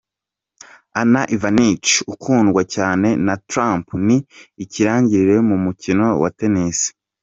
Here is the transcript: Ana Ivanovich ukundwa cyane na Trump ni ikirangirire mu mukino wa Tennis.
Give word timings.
Ana 1.01 1.21
Ivanovich 1.35 1.89
ukundwa 2.13 2.61
cyane 2.75 3.09
na 3.25 3.35
Trump 3.49 3.85
ni 4.05 4.17
ikirangirire 4.63 5.35
mu 5.49 5.57
mukino 5.65 6.05
wa 6.21 6.29
Tennis. 6.39 6.79